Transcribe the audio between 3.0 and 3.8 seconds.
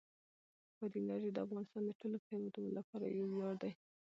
یو ویاړ دی.